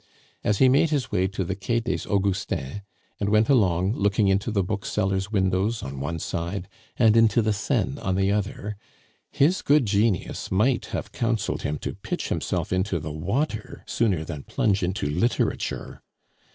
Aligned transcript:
As 0.43 0.57
he 0.57 0.67
made 0.67 0.89
his 0.89 1.11
way 1.11 1.27
to 1.27 1.43
the 1.43 1.55
Quai 1.55 1.77
des 1.79 2.09
Augustins, 2.09 2.81
and 3.19 3.29
went 3.29 3.49
along, 3.49 3.93
looking 3.93 4.29
into 4.29 4.49
the 4.49 4.63
booksellers' 4.63 5.31
windows 5.31 5.83
on 5.83 5.99
one 5.99 6.17
side 6.17 6.67
and 6.97 7.15
into 7.15 7.39
the 7.39 7.53
Seine 7.53 7.99
on 7.99 8.15
the 8.15 8.31
other, 8.31 8.77
his 9.31 9.61
good 9.61 9.85
genius 9.85 10.49
might 10.49 10.87
have 10.87 11.11
counseled 11.11 11.61
him 11.61 11.77
to 11.77 11.93
pitch 11.93 12.29
himself 12.29 12.73
into 12.73 12.99
the 12.99 13.11
water 13.13 13.83
sooner 13.85 14.23
than 14.23 14.41
plunge 14.41 14.81
into 14.81 15.05
literature. 15.05 16.01